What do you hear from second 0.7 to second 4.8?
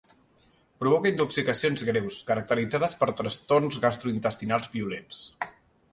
Provoca intoxicacions greus, caracteritzades per trastorns gastrointestinals